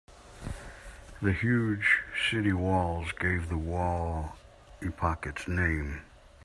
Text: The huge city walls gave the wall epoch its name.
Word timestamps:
The 1.21 1.31
huge 1.31 2.01
city 2.31 2.53
walls 2.53 3.11
gave 3.19 3.49
the 3.49 3.57
wall 3.59 4.35
epoch 4.81 5.27
its 5.27 5.47
name. 5.47 6.01